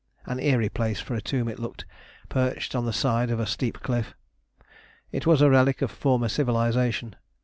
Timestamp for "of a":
3.29-3.45, 5.83-5.93